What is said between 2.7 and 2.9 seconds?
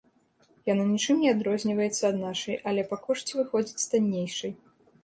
але